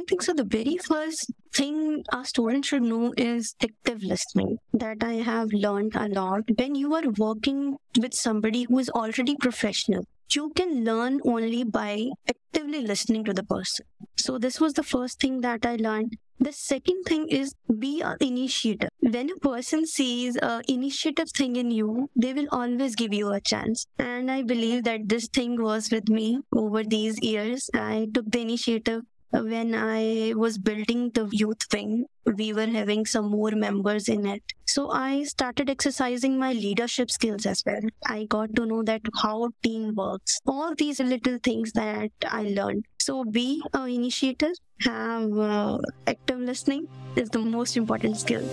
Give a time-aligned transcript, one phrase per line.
[0.00, 0.32] I think so.
[0.32, 5.94] The very first thing a student should know is active listening that I have learned
[5.94, 6.42] a lot.
[6.56, 12.08] When you are working with somebody who is already professional, you can learn only by
[12.28, 13.84] actively listening to the person.
[14.16, 16.16] So this was the first thing that I learned.
[16.38, 18.88] The second thing is be an initiator.
[19.00, 23.40] When a person sees a initiative thing in you, they will always give you a
[23.40, 23.86] chance.
[23.98, 27.68] And I believe that this thing was with me over these years.
[27.74, 29.02] I took the initiative
[29.32, 34.42] when I was building the youth wing, we were having some more members in it.
[34.66, 37.80] So I started exercising my leadership skills as well.
[38.06, 42.84] I got to know that how team works, all these little things that I learned.
[42.98, 48.46] So be an initiator, have uh, active listening is the most important skill.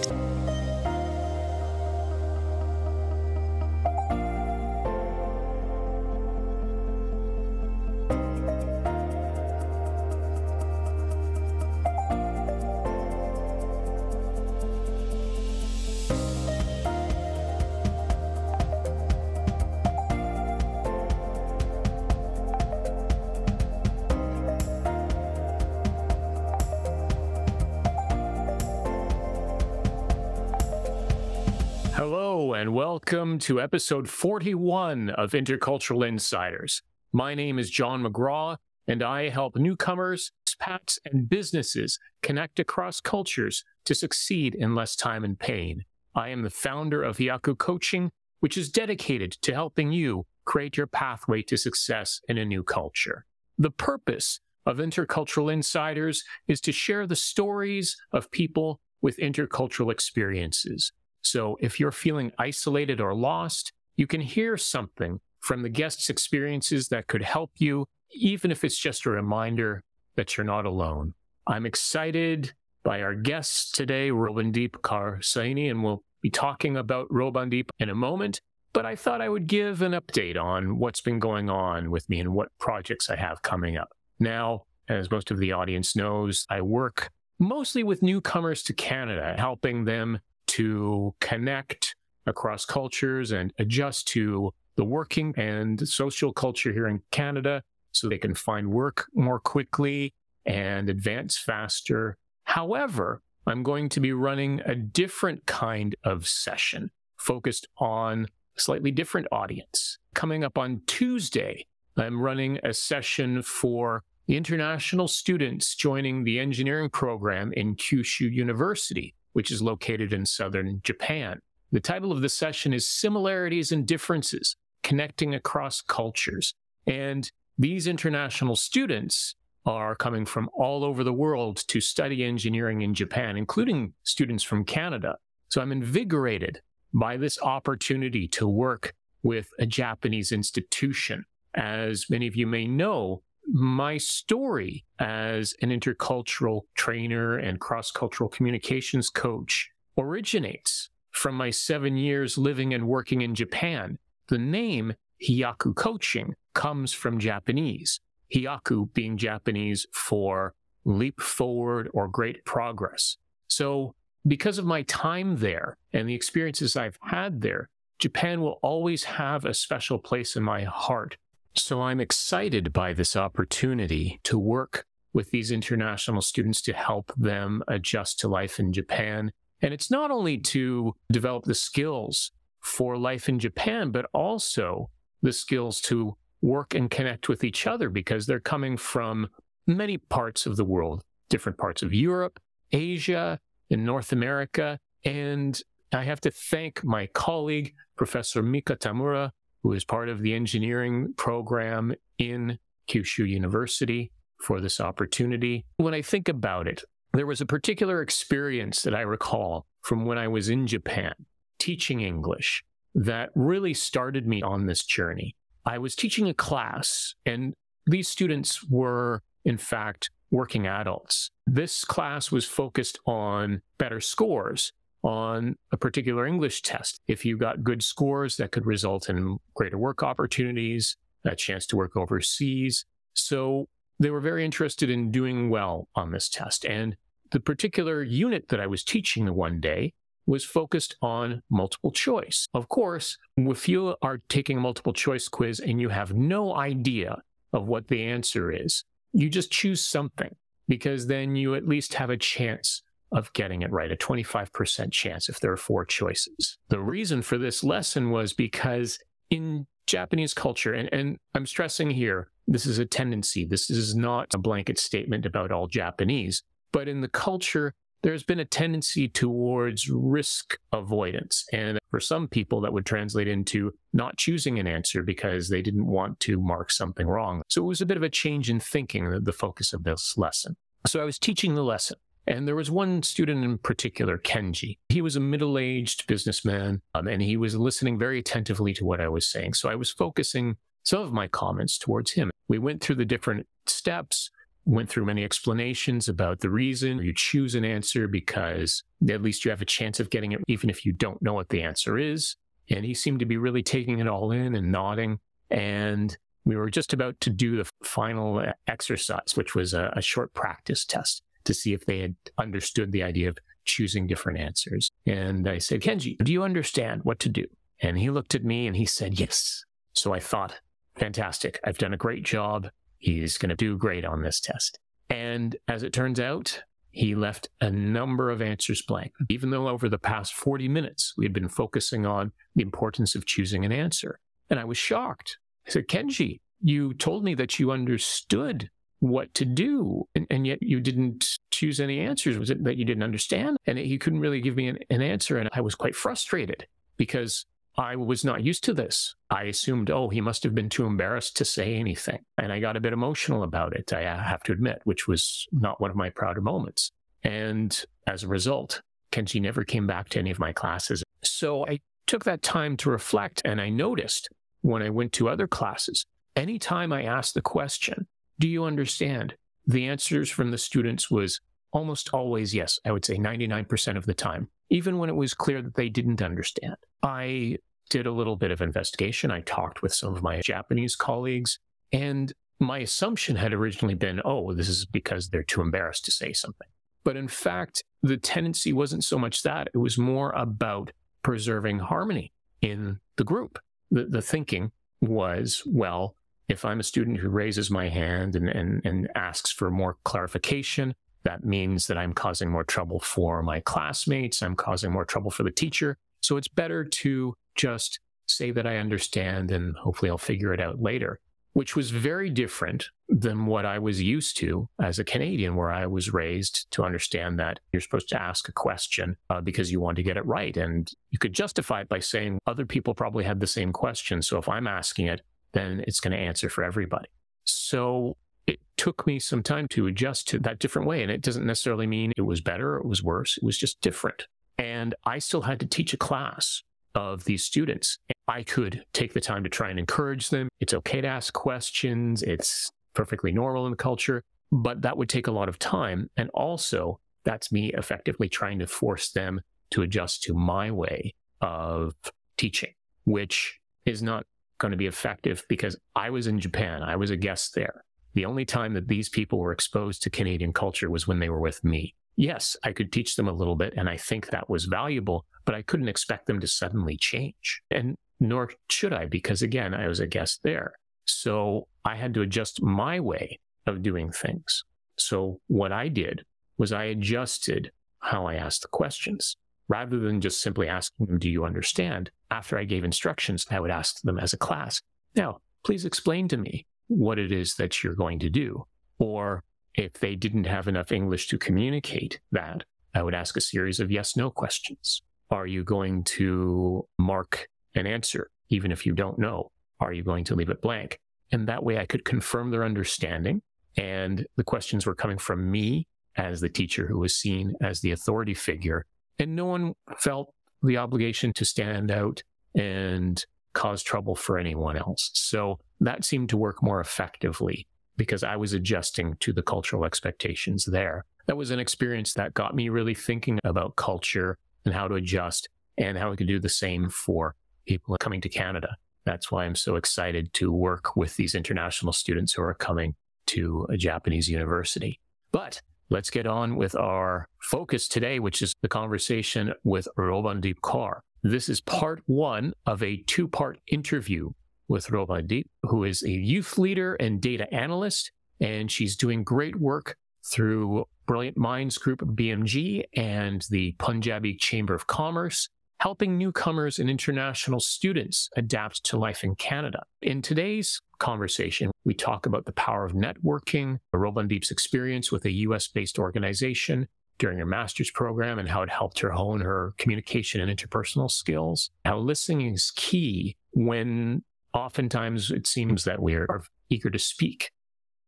[33.09, 36.81] Welcome to episode 41 of Intercultural Insiders.
[37.13, 43.63] My name is John McGraw, and I help newcomers, expats, and businesses connect across cultures
[43.85, 45.85] to succeed in less time and pain.
[46.15, 50.87] I am the founder of Hiyaku Coaching, which is dedicated to helping you create your
[50.87, 53.25] pathway to success in a new culture.
[53.57, 60.91] The purpose of Intercultural Insiders is to share the stories of people with intercultural experiences
[61.27, 66.87] so if you're feeling isolated or lost, you can hear something from the guest's experiences
[66.89, 69.83] that could help you, even if it's just a reminder
[70.15, 71.13] that you're not alone.
[71.45, 72.53] I'm excited
[72.83, 77.95] by our guests today, Robandeep Kaur Saini, and we'll be talking about Robandeep in a
[77.95, 78.41] moment.
[78.73, 82.19] But I thought I would give an update on what's been going on with me
[82.19, 83.89] and what projects I have coming up.
[84.19, 87.09] Now, as most of the audience knows, I work
[87.39, 94.83] mostly with newcomers to Canada, helping them to connect across cultures and adjust to the
[94.83, 100.13] working and social culture here in Canada so they can find work more quickly
[100.45, 102.17] and advance faster.
[102.43, 108.27] However, I'm going to be running a different kind of session focused on
[108.57, 109.97] a slightly different audience.
[110.13, 111.65] Coming up on Tuesday,
[111.97, 119.15] I'm running a session for the international students joining the engineering program in Kyushu University
[119.37, 121.39] which is located in southern Japan.
[121.71, 126.55] The title of the session is Similarities and Differences Connecting Across Cultures.
[126.87, 132.95] And these international students are coming from all over the world to study engineering in
[132.95, 135.17] Japan, including students from Canada.
[135.49, 136.61] So I'm invigorated
[136.91, 141.25] by this opportunity to work with a Japanese institution.
[141.53, 148.29] As many of you may know, my story as an intercultural trainer and cross cultural
[148.29, 153.97] communications coach originates from my seven years living and working in Japan.
[154.27, 154.93] The name
[155.27, 157.99] Hiyaku Coaching comes from Japanese,
[158.33, 160.53] Hiyaku being Japanese for
[160.85, 163.17] leap forward or great progress.
[163.47, 163.93] So,
[164.27, 169.45] because of my time there and the experiences I've had there, Japan will always have
[169.45, 171.17] a special place in my heart
[171.59, 177.63] so I'm excited by this opportunity to work with these international students to help them
[177.67, 179.31] adjust to life in Japan.
[179.61, 182.31] And it's not only to develop the skills
[182.61, 184.89] for life in Japan, but also
[185.21, 189.27] the skills to work and connect with each other because they're coming from
[189.65, 192.39] many parts of the world, different parts of Europe,
[192.71, 193.39] Asia,
[193.71, 194.79] and North America.
[195.03, 195.59] And
[195.91, 199.31] I have to thank my colleague, Professor Mika Tamura,
[199.67, 202.57] who is part of the engineering program in
[202.89, 205.65] Kyushu University for this opportunity.
[205.75, 210.17] When I think about it, there was a particular experience that I recall from when
[210.17, 211.13] I was in Japan
[211.59, 212.63] teaching English
[212.95, 215.35] that really started me on this journey.
[215.65, 217.53] I was teaching a class and
[217.85, 221.29] these students were, in fact, working adults.
[221.45, 224.71] This class was focused on better scores
[225.07, 226.99] on a particular English test.
[227.07, 231.77] If you got good scores, that could result in greater work opportunities, a chance to
[231.77, 232.83] work overseas.
[233.13, 233.69] So
[233.99, 236.65] they were very interested in doing well on this test.
[236.65, 236.97] And
[237.31, 239.93] the particular unit that I was teaching the one day
[240.25, 242.45] was focused on multiple choice.
[242.53, 247.21] Of course, if you are taking a multiple choice quiz and you have no idea
[247.53, 248.83] of what the answer is,
[249.13, 250.35] you just choose something.
[250.67, 252.81] because then you at least have a chance
[253.11, 256.57] of getting it right, a 25% chance if there are four choices.
[256.69, 258.99] The reason for this lesson was because
[259.29, 263.45] in Japanese culture, and, and I'm stressing here, this is a tendency.
[263.45, 267.73] This is not a blanket statement about all Japanese, but in the culture,
[268.03, 271.45] there's been a tendency towards risk avoidance.
[271.51, 275.87] And for some people, that would translate into not choosing an answer because they didn't
[275.87, 277.41] want to mark something wrong.
[277.49, 280.55] So it was a bit of a change in thinking, the focus of this lesson.
[280.85, 281.97] So I was teaching the lesson.
[282.27, 284.77] And there was one student in particular, Kenji.
[284.89, 288.99] He was a middle aged businessman um, and he was listening very attentively to what
[288.99, 289.53] I was saying.
[289.53, 292.29] So I was focusing some of my comments towards him.
[292.49, 294.29] We went through the different steps,
[294.65, 299.51] went through many explanations about the reason you choose an answer because at least you
[299.51, 302.35] have a chance of getting it, even if you don't know what the answer is.
[302.69, 305.19] And he seemed to be really taking it all in and nodding.
[305.49, 310.33] And we were just about to do the final exercise, which was a, a short
[310.33, 314.89] practice test to see if they had understood the idea of choosing different answers.
[315.05, 317.45] And I said, Kenji, do you understand what to do?
[317.81, 319.63] And he looked at me and he said, yes.
[319.93, 320.55] So I thought,
[320.97, 321.59] fantastic.
[321.63, 322.69] I've done a great job.
[322.97, 324.79] He's going to do great on this test.
[325.09, 329.87] And as it turns out, he left a number of answers blank, even though over
[329.87, 334.19] the past 40 minutes we had been focusing on the importance of choosing an answer.
[334.49, 335.37] And I was shocked.
[335.67, 340.07] I said, Kenji, you told me that you understood what to do.
[340.15, 342.37] And, and, yet you didn't choose any answers.
[342.37, 343.57] Was it that you didn't understand?
[343.65, 345.37] And he couldn't really give me an, an answer.
[345.37, 346.65] And I was quite frustrated
[346.97, 347.45] because
[347.77, 349.15] I was not used to this.
[349.29, 352.19] I assumed, oh, he must have been too embarrassed to say anything.
[352.37, 355.79] And I got a bit emotional about it, I have to admit, which was not
[355.79, 356.91] one of my prouder moments.
[357.23, 361.03] And as a result, Kenji never came back to any of my classes.
[361.23, 364.29] So I took that time to reflect and I noticed
[364.61, 366.05] when I went to other classes,
[366.35, 368.07] anytime I asked the question,
[368.39, 369.35] do you understand?
[369.65, 371.41] The answers from the students was
[371.71, 372.79] almost always yes.
[372.85, 376.21] I would say 99% of the time, even when it was clear that they didn't
[376.21, 376.75] understand.
[377.03, 377.57] I
[377.89, 379.31] did a little bit of investigation.
[379.31, 381.59] I talked with some of my Japanese colleagues,
[381.91, 386.33] and my assumption had originally been, oh, this is because they're too embarrassed to say
[386.33, 386.67] something.
[387.03, 390.91] But in fact, the tendency wasn't so much that, it was more about
[391.23, 393.59] preserving harmony in the group.
[393.91, 396.15] The, the thinking was, well,
[396.49, 400.95] if I'm a student who raises my hand and, and, and asks for more clarification,
[401.23, 404.41] that means that I'm causing more trouble for my classmates.
[404.41, 405.97] I'm causing more trouble for the teacher.
[406.21, 410.81] So it's better to just say that I understand and hopefully I'll figure it out
[410.81, 411.19] later,
[411.53, 415.85] which was very different than what I was used to as a Canadian, where I
[415.85, 419.97] was raised to understand that you're supposed to ask a question uh, because you want
[419.97, 420.55] to get it right.
[420.55, 424.21] And you could justify it by saying other people probably had the same question.
[424.21, 425.21] So if I'm asking it,
[425.53, 427.09] then it's going to answer for everybody.
[427.43, 431.01] So it took me some time to adjust to that different way.
[431.01, 433.37] And it doesn't necessarily mean it was better or it was worse.
[433.37, 434.27] It was just different.
[434.57, 436.63] And I still had to teach a class
[436.95, 437.99] of these students.
[438.27, 440.49] I could take the time to try and encourage them.
[440.59, 442.23] It's okay to ask questions.
[442.23, 446.09] It's perfectly normal in the culture, but that would take a lot of time.
[446.17, 449.41] And also, that's me effectively trying to force them
[449.71, 451.93] to adjust to my way of
[452.37, 452.73] teaching,
[453.05, 454.25] which is not
[454.57, 456.83] going to be effective because I was in Japan.
[456.83, 457.83] I was a guest there.
[458.13, 461.39] The only time that these people were exposed to Canadian culture was when they were
[461.39, 461.93] with me.
[462.15, 465.53] Yes, I could teach them a little bit, and I think that was valuable, but
[465.53, 467.61] I couldn't expect them to suddenly change.
[467.69, 470.73] And nor should I, because again, I was a guest there.
[471.05, 474.63] So I had to adjust my way of doing things.
[474.97, 476.25] So what I did
[476.57, 481.29] was I adjusted how I asked the questions rather than just simply asking them, Do
[481.29, 482.11] you understand?
[482.31, 484.81] After I gave instructions, I would ask them as a class,
[485.15, 488.65] Now, please explain to me what it is that you're going to do.
[488.99, 489.43] Or
[489.75, 493.91] if they didn't have enough English to communicate that, I would ask a series of
[493.91, 495.01] yes no questions.
[495.29, 499.51] Are you going to mark an answer, even if you don't know?
[499.79, 500.99] Are you going to leave it blank?
[501.31, 503.41] And that way I could confirm their understanding.
[503.77, 507.91] And the questions were coming from me as the teacher who was seen as the
[507.91, 508.85] authority figure
[509.19, 510.33] and no one felt
[510.63, 512.23] the obligation to stand out
[512.55, 515.11] and cause trouble for anyone else.
[515.13, 520.65] So that seemed to work more effectively because I was adjusting to the cultural expectations
[520.65, 521.05] there.
[521.25, 525.49] That was an experience that got me really thinking about culture and how to adjust
[525.77, 527.35] and how we could do the same for
[527.67, 528.77] people coming to Canada.
[529.05, 532.95] That's why I'm so excited to work with these international students who are coming
[533.27, 534.99] to a Japanese university.
[535.31, 540.99] But Let's get on with our focus today, which is the conversation with Robandeep Kaur.
[541.23, 544.31] This is part one of a two part interview
[544.67, 549.95] with Robandeep, who is a youth leader and data analyst, and she's doing great work
[550.29, 555.47] through Brilliant Minds Group BMG and the Punjabi Chamber of Commerce,
[555.79, 559.83] helping newcomers and international students adapt to life in Canada.
[560.01, 565.67] In today's conversation, we talk about the power of networking, Robandeep's experience with a US
[565.67, 566.87] based organization
[567.19, 571.71] during her master's program and how it helped her hone her communication and interpersonal skills,
[571.85, 577.51] how listening is key when oftentimes it seems that we are eager to speak.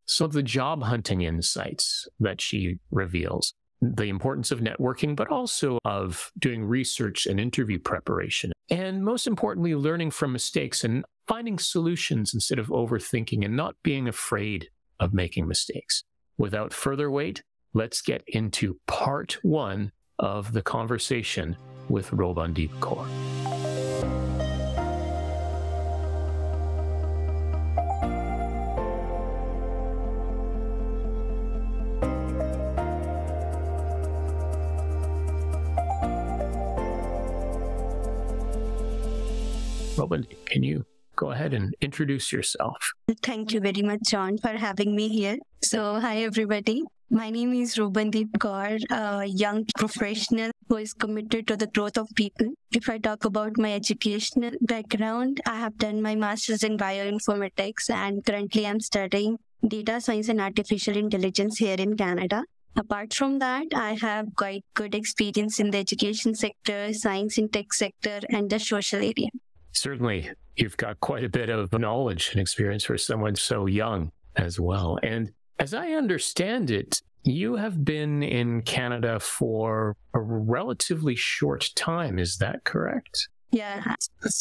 [0.06, 6.30] So the job hunting insights that she reveals, the importance of networking, but also of
[6.38, 8.52] doing research and interview preparation.
[8.68, 14.08] And most importantly, learning from mistakes and finding solutions instead of overthinking and not being
[14.08, 14.68] afraid
[14.98, 16.02] of making mistakes.
[16.38, 21.56] Without further wait, let's get into part one of the conversation
[21.88, 23.39] with Robandeep Kaur.
[40.10, 42.92] Robin, can you go ahead and introduce yourself?
[43.22, 45.36] Thank you very much, John, for having me here.
[45.62, 46.82] So, hi, everybody.
[47.10, 52.08] My name is Robandeep Kaur, a young professional who is committed to the growth of
[52.16, 52.48] people.
[52.72, 58.24] If I talk about my educational background, I have done my master's in bioinformatics and
[58.24, 62.44] currently I'm studying data science and artificial intelligence here in Canada.
[62.76, 67.72] Apart from that, I have quite good experience in the education sector, science and tech
[67.72, 69.30] sector, and the social area.
[69.72, 74.58] Certainly, you've got quite a bit of knowledge and experience for someone so young as
[74.60, 74.98] well.
[75.02, 82.18] And as I understand it, you have been in Canada for a relatively short time.
[82.18, 83.28] Is that correct?
[83.52, 83.82] Yeah,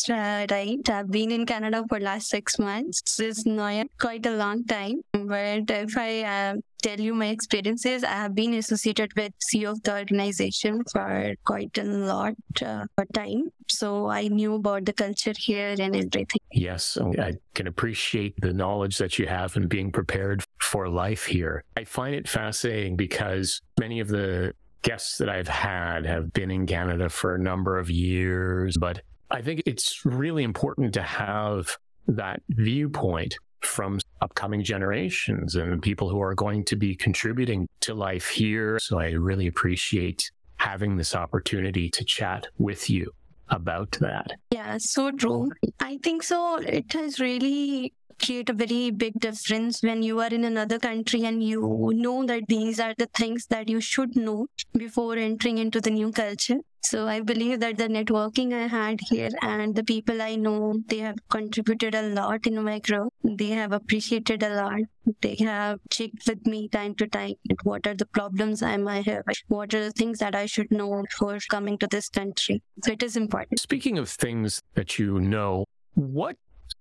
[0.07, 0.89] right.
[0.89, 3.19] I've been in Canada for last six months.
[3.19, 8.13] It's not quite a long time, but if I uh, tell you my experiences, I
[8.13, 13.51] have been associated with CEO of the organization for quite a lot uh, of time.
[13.67, 16.27] So I knew about the culture here and everything.
[16.51, 21.63] Yes, I can appreciate the knowledge that you have and being prepared for life here.
[21.77, 26.65] I find it fascinating because many of the guests that I've had have been in
[26.65, 32.41] Canada for a number of years, but I think it's really important to have that
[32.49, 38.79] viewpoint from upcoming generations and people who are going to be contributing to life here.
[38.79, 43.11] So I really appreciate having this opportunity to chat with you
[43.49, 44.31] about that.
[44.51, 45.51] Yeah, so true.
[45.79, 46.57] I think so.
[46.57, 51.41] It has really create a very big difference when you are in another country and
[51.41, 55.89] you know that these are the things that you should know before entering into the
[55.89, 56.57] new culture.
[56.81, 60.99] So I believe that the networking I had here and the people I know, they
[60.99, 63.11] have contributed a lot in my growth.
[63.23, 64.81] They have appreciated a lot.
[65.21, 67.33] They have checked with me time to time.
[67.63, 69.23] What are the problems I might have?
[69.47, 72.63] What are the things that I should know before coming to this country?
[72.83, 73.59] So it is important.
[73.59, 76.37] Speaking of things that you know, what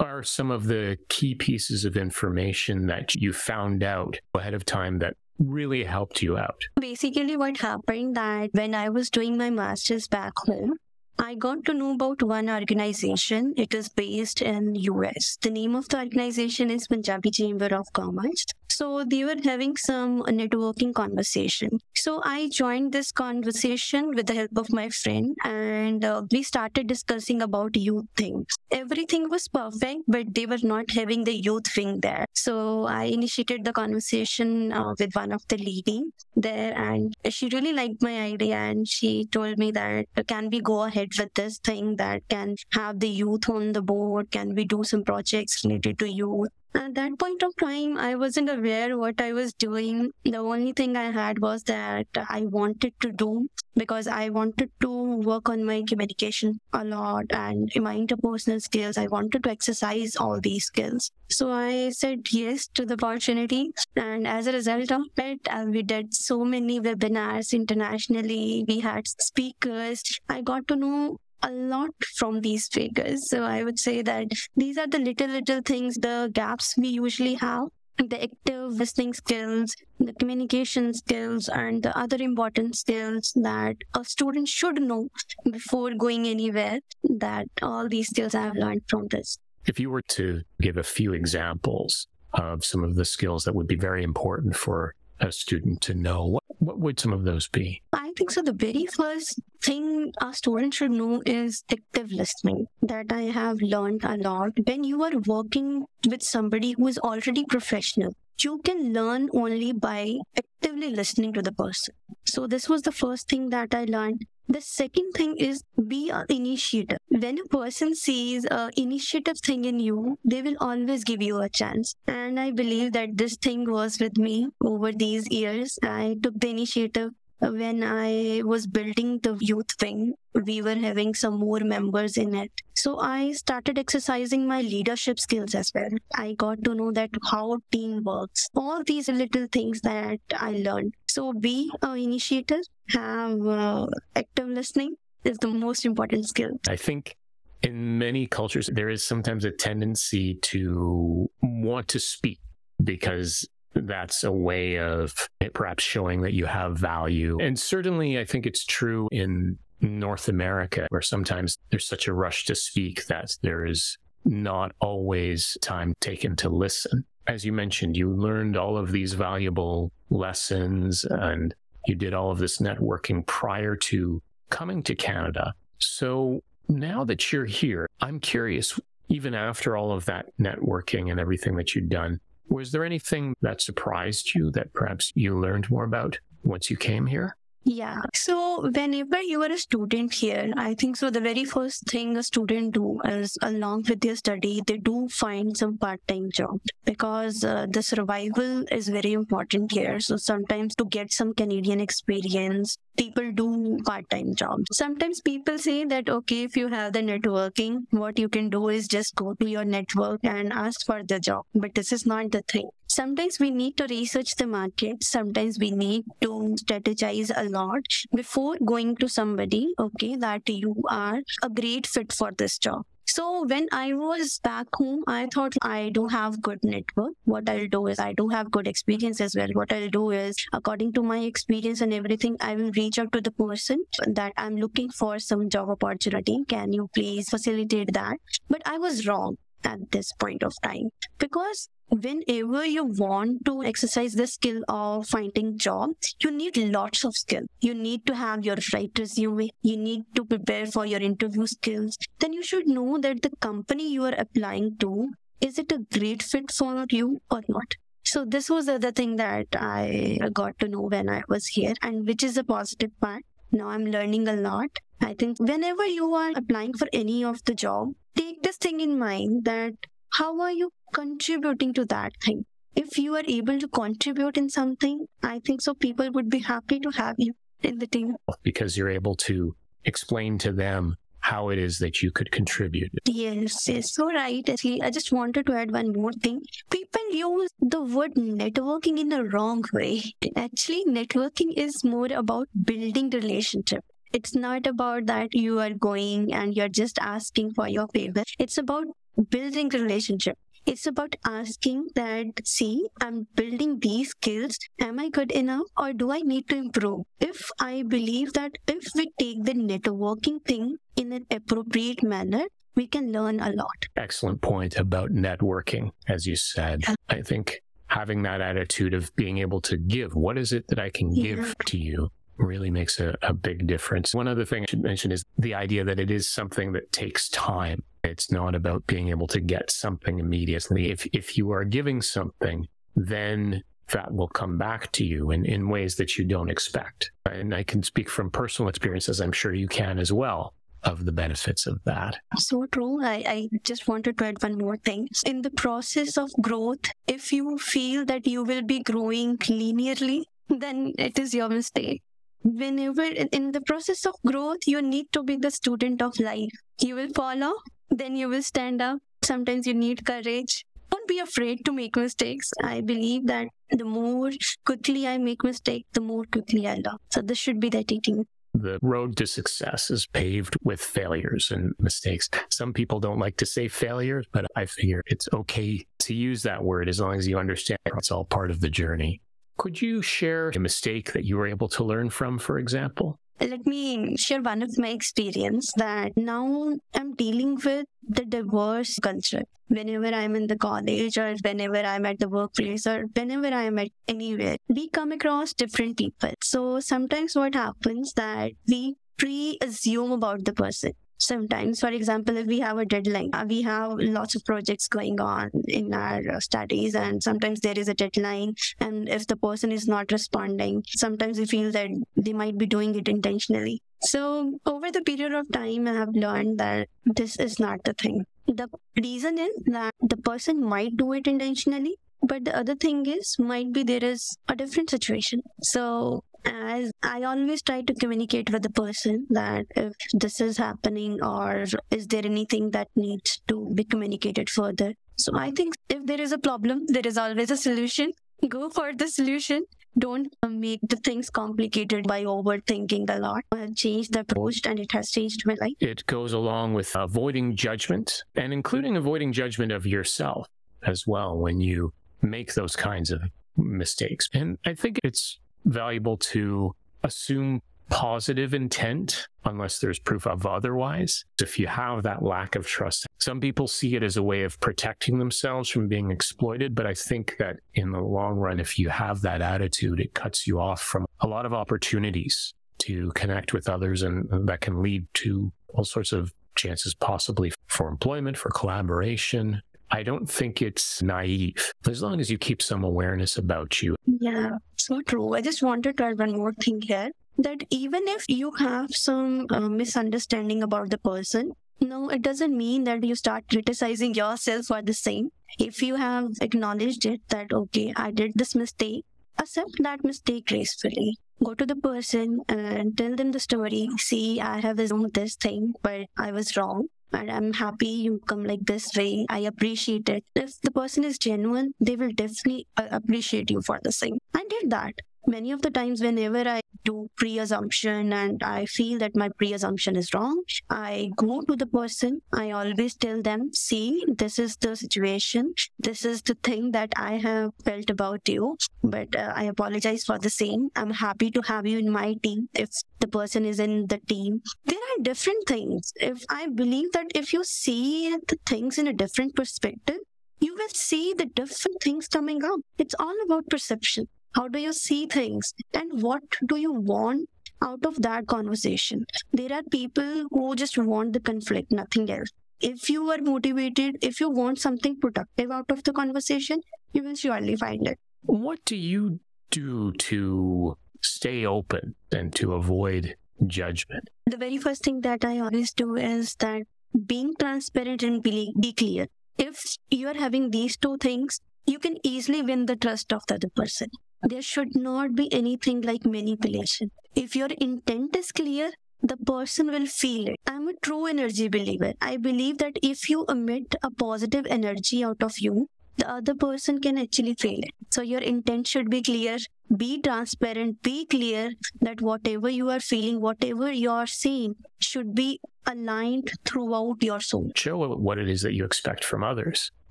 [0.00, 4.98] are some of the key pieces of information that you found out ahead of time
[5.00, 6.60] that really helped you out?
[6.80, 10.74] Basically, what happened that when I was doing my master's back home,
[11.18, 13.54] I got to know about one organization.
[13.56, 15.36] It is based in US.
[15.40, 18.46] The name of the organization is Punjabi Chamber of Commerce.
[18.74, 21.78] So they were having some networking conversation.
[21.94, 26.86] So I joined this conversation with the help of my friend and uh, we started
[26.86, 28.46] discussing about youth things.
[28.70, 32.24] Everything was perfect, but they were not having the youth wing there.
[32.34, 37.72] So I initiated the conversation uh, with one of the leading there and she really
[37.74, 41.96] liked my idea and she told me that can we go ahead with this thing
[41.96, 44.30] that can have the youth on the board?
[44.30, 46.48] Can we do some projects related to youth?
[46.74, 50.12] At that point of time, I wasn't aware what I was doing.
[50.24, 55.16] The only thing I had was that I wanted to do because I wanted to
[55.16, 58.98] work on my communication a lot and my interpersonal skills.
[58.98, 61.10] I wanted to exercise all these skills.
[61.30, 63.70] So I said yes to the opportunity.
[63.96, 68.64] And as a result of it, uh, we did so many webinars internationally.
[68.66, 70.02] We had speakers.
[70.28, 73.28] I got to know a lot from these figures.
[73.28, 77.34] So I would say that these are the little, little things, the gaps we usually
[77.34, 77.68] have.
[77.98, 84.48] The active listening skills, the communication skills, and the other important skills that a student
[84.48, 85.08] should know
[85.48, 86.80] before going anywhere.
[87.04, 89.38] That all these skills I have learned from this.
[89.66, 93.68] If you were to give a few examples of some of the skills that would
[93.68, 97.82] be very important for a student to know, what, what would some of those be?
[98.12, 98.42] I think so.
[98.42, 104.04] The very first thing a student should know is active listening that I have learned
[104.04, 104.50] a lot.
[104.66, 110.18] When you are working with somebody who is already professional, you can learn only by
[110.36, 111.94] actively listening to the person.
[112.26, 114.26] So this was the first thing that I learned.
[114.46, 116.98] The second thing is be an initiator.
[117.08, 121.48] When a person sees a initiative thing in you, they will always give you a
[121.48, 121.94] chance.
[122.06, 125.78] And I believe that this thing was with me over these years.
[125.82, 131.38] I took the initiative when I was building the youth wing, we were having some
[131.38, 132.52] more members in it.
[132.74, 135.90] So I started exercising my leadership skills as well.
[136.16, 140.94] I got to know that how team works, all these little things that I learned.
[141.08, 146.50] So be an initiator, have uh, active listening is the most important skill.
[146.68, 147.16] I think
[147.62, 152.40] in many cultures, there is sometimes a tendency to want to speak
[152.82, 155.14] because that's a way of
[155.54, 157.38] perhaps showing that you have value.
[157.40, 162.44] And certainly, I think it's true in North America, where sometimes there's such a rush
[162.46, 167.04] to speak that there is not always time taken to listen.
[167.26, 171.54] As you mentioned, you learned all of these valuable lessons and
[171.86, 175.54] you did all of this networking prior to coming to Canada.
[175.78, 181.56] So now that you're here, I'm curious, even after all of that networking and everything
[181.56, 182.20] that you've done,
[182.52, 187.06] was there anything that surprised you that perhaps you learned more about once you came
[187.06, 187.36] here?
[187.64, 188.02] Yeah.
[188.12, 192.22] So whenever you are a student here, I think so the very first thing a
[192.22, 197.66] student do is along with their study, they do find some part-time job because uh,
[197.70, 200.00] the survival is very important here.
[200.00, 204.64] So sometimes to get some Canadian experience, people do part-time jobs.
[204.72, 208.86] Sometimes people say that, okay, if you have the networking, what you can do is
[208.88, 211.44] just go to your network and ask for the job.
[211.54, 215.70] But this is not the thing sometimes we need to research the market sometimes we
[215.70, 216.28] need to
[216.62, 217.82] strategize a lot
[218.14, 223.44] before going to somebody okay that you are a great fit for this job so
[223.46, 227.12] when I was back home, I thought I do have good network.
[227.24, 229.48] What I'll do is I do have good experience as well.
[229.52, 233.20] What I'll do is according to my experience and everything, I will reach out to
[233.20, 236.44] the person that I'm looking for some job opportunity.
[236.48, 238.18] Can you please facilitate that?
[238.48, 244.14] But I was wrong at this point of time because whenever you want to exercise
[244.14, 247.42] the skill of finding job you need lots of skill.
[247.60, 249.50] You need to have your right resume.
[249.62, 251.98] You need to prepare for your interview skills.
[252.18, 256.22] Then you should know that the company you are applying to is it a great
[256.22, 257.74] fit for you or not?
[258.04, 261.74] So this was the other thing that i got to know when i was here
[261.82, 263.22] and which is a positive part.
[263.50, 264.78] Now i'm learning a lot.
[265.00, 268.98] I think whenever you are applying for any of the job take this thing in
[268.98, 269.74] mind that
[270.18, 272.44] how are you contributing to that thing?
[272.74, 276.80] If you are able to contribute in something, I think so people would be happy
[276.80, 278.16] to have you in the team.
[278.42, 282.90] Because you're able to explain to them how it is that you could contribute.
[283.06, 284.48] Yes, yes, so right.
[284.48, 286.42] Actually, I just wanted to add one more thing.
[286.70, 290.02] People use the word networking in the wrong way.
[290.34, 293.84] Actually, networking is more about building relationship.
[294.12, 298.24] It's not about that you are going and you're just asking for your favor.
[298.38, 298.86] It's about
[299.30, 300.36] building relationship.
[300.64, 304.58] It's about asking that, see, I'm building these skills.
[304.80, 307.04] Am I good enough or do I need to improve?
[307.20, 312.44] If I believe that if we take the networking thing in an appropriate manner,
[312.74, 313.88] we can learn a lot.
[313.96, 316.84] Excellent point about networking, as you said.
[317.08, 320.90] I think having that attitude of being able to give, what is it that I
[320.90, 322.10] can give to you?
[322.38, 324.14] really makes a, a big difference.
[324.14, 327.28] One other thing I should mention is the idea that it is something that takes
[327.28, 327.84] time.
[328.04, 330.90] It's not about being able to get something immediately.
[330.90, 333.62] If, if you are giving something, then
[333.92, 337.12] that will come back to you in, in ways that you don't expect.
[337.30, 341.12] And I can speak from personal experiences, I'm sure you can as well, of the
[341.12, 342.18] benefits of that.
[342.38, 343.04] So true.
[343.04, 345.08] I, I just wanted to add one more thing.
[345.26, 350.92] In the process of growth, if you feel that you will be growing linearly, then
[350.98, 352.02] it is your mistake
[352.44, 356.50] whenever in the process of growth, you need to be the student of life.
[356.80, 357.54] You will follow,
[357.92, 358.98] then you will stand up.
[359.22, 360.64] Sometimes you need courage.
[360.90, 362.50] Don't be afraid to make mistakes.
[362.62, 364.30] I believe that the more
[364.64, 366.98] quickly I make mistakes, the more quickly I learn.
[367.10, 368.26] So this should be the teaching.
[368.54, 372.28] The road to success is paved with failures and mistakes.
[372.50, 376.62] Some people don't like to say failures, but I figure it's okay to use that
[376.62, 379.22] word as long as you understand it's all part of the journey.
[379.56, 383.18] Could you share a mistake that you were able to learn from, for example?
[383.42, 389.42] Let me share one of my experience that now I'm dealing with the diverse culture.
[389.68, 393.88] Whenever I'm in the college or whenever I'm at the workplace or whenever I'm at
[394.06, 396.32] anywhere, we come across different people.
[396.42, 400.92] So sometimes what happens that we pre-assume about the person.
[401.24, 405.20] sometimes for example if we have a deadline uh, we have lots of projects going
[405.20, 409.70] on in our uh, studies and sometimes there is a deadline and if the person
[409.70, 411.88] is not responding sometimes we feel that
[412.24, 414.22] they might be doing it intentionally so
[414.66, 416.88] over the period of time i have learned that
[417.20, 418.68] this is not the thing the
[419.02, 423.72] reason is that the person might do it intentionally but the other thing is might
[423.72, 428.70] be there is a different situation so as I always try to communicate with the
[428.70, 434.50] person that if this is happening or is there anything that needs to be communicated
[434.50, 434.94] further.
[435.18, 438.12] So I think if there is a problem, there is always a solution.
[438.48, 439.64] Go for the solution.
[439.98, 443.44] Don't make the things complicated by overthinking a lot.
[443.52, 445.74] I changed the approach and it has changed my life.
[445.80, 450.48] It goes along with avoiding judgment and including avoiding judgment of yourself
[450.82, 453.22] as well when you make those kinds of
[453.56, 454.28] mistakes.
[454.32, 456.74] And I think it's valuable to
[457.04, 457.60] assume
[457.92, 461.26] positive intent unless there's proof of otherwise.
[461.42, 464.58] If you have that lack of trust, some people see it as a way of
[464.60, 466.74] protecting themselves from being exploited.
[466.74, 470.46] But I think that in the long run, if you have that attitude, it cuts
[470.46, 475.06] you off from a lot of opportunities to connect with others and that can lead
[475.14, 481.72] to all sorts of chances possibly for employment, for collaboration, I don't think it's naive
[481.86, 483.94] as long as you keep some awareness about you.
[484.06, 485.34] Yeah, so true.
[485.34, 489.46] I just wanted to add one more thing here that even if you have some
[489.50, 494.82] uh, misunderstanding about the person, no, it doesn't mean that you start criticizing yourself for
[494.82, 495.30] the same.
[495.58, 499.04] If you have acknowledged it that, okay, I did this mistake,
[499.38, 501.16] accept that mistake gracefully.
[501.44, 503.88] Go to the person and tell them the story.
[503.98, 508.44] See, I have assumed this thing, but I was wrong and I'm happy you come
[508.44, 509.26] like this way.
[509.28, 510.24] I appreciate it.
[510.34, 514.18] If the person is genuine, they will definitely uh, appreciate you for the same.
[514.34, 514.94] I did that
[515.26, 520.12] many of the times whenever i do pre-assumption and i feel that my pre-assumption is
[520.14, 522.20] wrong i go to the person.
[522.32, 525.54] I always tell them see this is the situation.
[525.78, 530.18] This is the thing that i have felt about you but uh, i apologize for
[530.18, 530.68] the same.
[530.76, 534.42] I'm happy to have you in my team if the person is in the team.
[534.64, 535.92] There are different things.
[535.96, 539.98] If i believe that if you see the things in a different perspective
[540.40, 542.60] you will see the different things coming up.
[542.76, 544.08] It's all about perception.
[544.34, 545.52] How do you see things?
[545.74, 547.28] And what do you want
[547.62, 549.04] out of that conversation?
[549.32, 552.30] There are people who just want the conflict, nothing else.
[552.60, 556.60] If you are motivated, if you want something productive out of the conversation,
[556.92, 557.98] you will surely find it.
[558.22, 563.16] What do you do to stay open and to avoid
[563.46, 564.08] judgment?
[564.26, 566.62] The very first thing that I always do is that
[567.06, 569.08] being transparent and be, be clear.
[569.36, 573.34] If you are having these two things, you can easily win the trust of the
[573.34, 573.88] other person.
[574.22, 576.90] There should not be anything like manipulation.
[577.14, 578.70] If your intent is clear,
[579.02, 580.36] the person will feel it.
[580.46, 581.92] I'm a true energy believer.
[582.00, 586.80] I believe that if you emit a positive energy out of you, the other person
[586.80, 587.74] can actually feel it.
[587.90, 589.38] So your intent should be clear,
[589.76, 595.40] be transparent, be clear that whatever you are feeling, whatever you are seeing should be
[595.66, 597.50] aligned throughout your soul.
[597.56, 599.70] Show what it is that you expect from others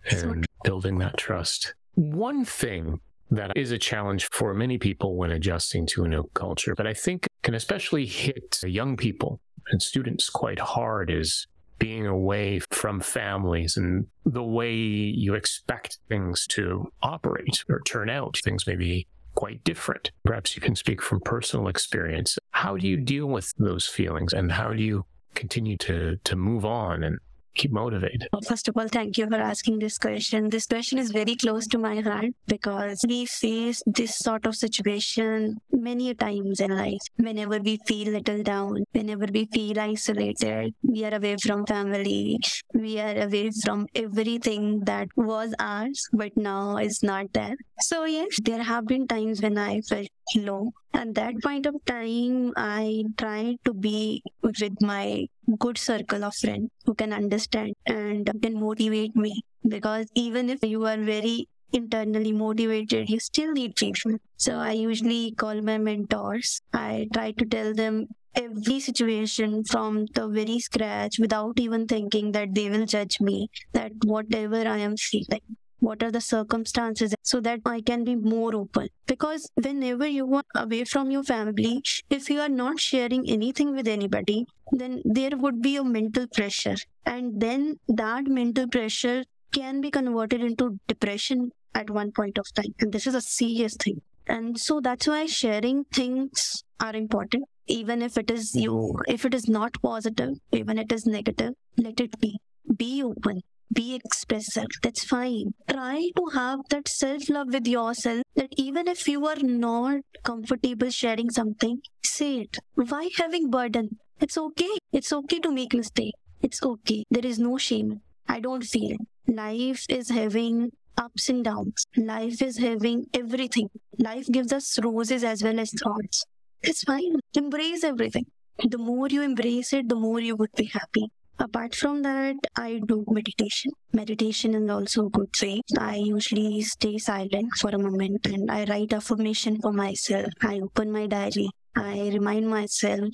[0.10, 1.76] and building that trust.
[1.94, 6.76] One thing that is a challenge for many people when adjusting to a new culture,
[6.76, 9.40] but I think can especially hit young people
[9.72, 11.48] and students quite hard is
[11.80, 18.38] being away from families and the way you expect things to operate or turn out.
[18.44, 20.12] Things may be quite different.
[20.24, 22.38] Perhaps you can speak from personal experience.
[22.52, 26.66] How do you deal with those feelings and how do you continue to, to move
[26.66, 27.18] on and
[27.56, 28.28] keep motivated?
[28.48, 30.50] First of all, thank you for asking this question.
[30.50, 35.58] This question is very close to my heart because we face this sort of situation
[35.72, 37.02] many times in life.
[37.18, 42.40] Whenever we feel little down, whenever we feel isolated, we are away from family,
[42.74, 47.56] we are away from everything that was ours, but now is not there.
[47.80, 50.72] So yes, there have been times when I felt low.
[50.94, 56.70] At that point of time, I tried to be with my good circle of friends
[56.86, 59.44] who can understand and can motivate me.
[59.68, 64.14] Because even if you are very internally motivated, you still need people.
[64.38, 66.62] So I usually call my mentors.
[66.74, 72.56] I try to tell them every situation from the very scratch without even thinking that
[72.56, 77.60] they will judge me, that whatever I am feeling what are the circumstances so that
[77.66, 78.88] I can be more open.
[79.08, 83.88] Because whenever you are away from your family, if you are not sharing anything with
[83.88, 86.76] anybody, then there would be a mental pressure.
[87.06, 92.74] And then that mental pressure can be converted into depression at one point of time.
[92.80, 94.02] And this is a serious thing.
[94.28, 97.46] And so that's why sharing things are important.
[97.68, 101.54] Even if it is you, if it is not positive, even if it is negative,
[101.78, 102.40] let it be.
[102.78, 103.42] Be open.
[103.74, 104.68] Be expressive.
[104.84, 105.54] That's fine.
[105.68, 110.90] Try to have that self love with yourself that even if you are not comfortable
[110.92, 112.58] sharing something, say it.
[112.76, 113.98] Why having burden?
[114.20, 114.78] It's okay.
[114.92, 116.14] It's okay to make mistake.
[116.42, 117.04] It's okay.
[117.10, 118.02] There is no shame.
[118.28, 119.02] I don't feel it.
[119.28, 121.86] Life is having ups and downs.
[121.98, 123.70] Life is having everything.
[123.98, 126.26] Life gives us roses as well as thorns.
[126.62, 127.16] It's fine.
[127.36, 128.26] Embrace everything.
[128.64, 131.10] The more you embrace it, the more you would be happy.
[131.42, 133.72] Apart from that, I do meditation.
[133.94, 135.64] Meditation is also a good thing.
[135.80, 140.28] I usually stay silent for a moment and I write affirmation for myself.
[140.44, 141.50] I open my diary.
[141.76, 143.10] I remind myself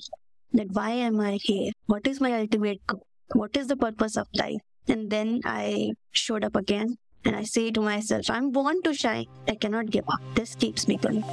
[0.52, 1.72] that why am I here?
[1.86, 3.06] What is my ultimate goal?
[3.32, 4.60] What is the purpose of life?
[4.86, 9.24] And then I showed up again and I say to myself, I'm born to shine.
[9.48, 10.20] I cannot give up.
[10.34, 11.24] This keeps me going.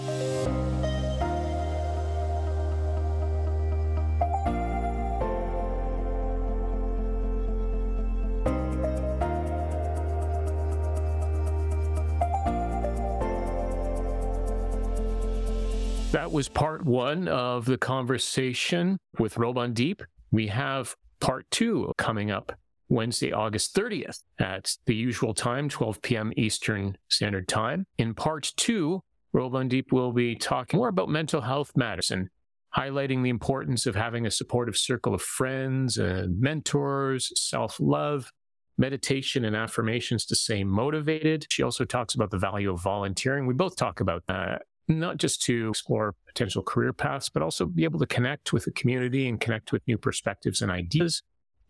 [16.16, 20.02] That was part one of the conversation with Robandeep.
[20.32, 22.54] We have part two coming up
[22.88, 26.32] Wednesday, August 30th at the usual time, 12 p.m.
[26.38, 27.86] Eastern Standard Time.
[27.98, 29.02] In part two,
[29.36, 32.30] Robandeep will be talking more about mental health matters and
[32.78, 38.32] highlighting the importance of having a supportive circle of friends and mentors, self love,
[38.78, 41.46] meditation and affirmations to stay motivated.
[41.50, 43.48] She also talks about the value of volunteering.
[43.48, 47.84] We both talk about that not just to explore potential career paths, but also be
[47.84, 51.22] able to connect with the community and connect with new perspectives and ideas.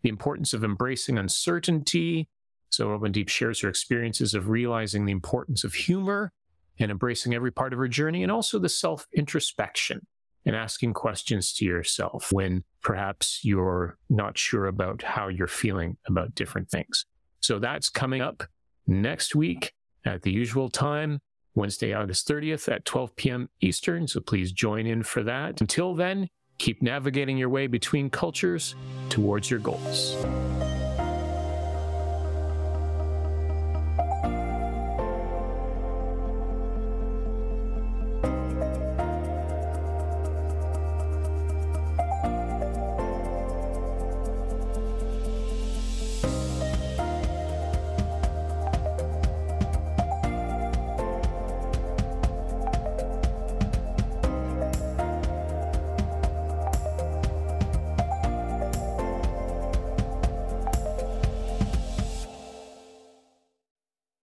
[0.02, 2.28] The importance of embracing uncertainty.
[2.70, 6.32] So, Robindeep shares her experiences of realizing the importance of humor
[6.78, 10.06] and embracing every part of her journey, and also the self introspection
[10.44, 16.34] and asking questions to yourself when perhaps you're not sure about how you're feeling about
[16.34, 17.06] different things.
[17.40, 18.42] So, that's coming up
[18.86, 19.72] next week
[20.04, 21.20] at the usual time.
[21.56, 23.48] Wednesday, August 30th at 12 p.m.
[23.60, 24.06] Eastern.
[24.06, 25.60] So please join in for that.
[25.60, 28.74] Until then, keep navigating your way between cultures
[29.08, 30.14] towards your goals.